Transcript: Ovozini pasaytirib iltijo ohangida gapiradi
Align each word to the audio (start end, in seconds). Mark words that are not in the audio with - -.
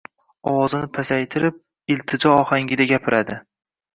Ovozini 0.51 0.87
pasaytirib 0.95 1.59
iltijo 1.95 2.33
ohangida 2.45 2.87
gapiradi 2.93 3.37